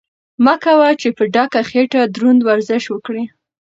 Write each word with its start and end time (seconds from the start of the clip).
مه 0.45 0.55
کوه 0.63 0.89
چې 1.01 1.09
په 1.17 1.23
ډکه 1.33 1.61
خېټه 1.69 2.01
دروند 2.15 2.41
ورزش 2.49 2.83
وکړې. 2.89 3.23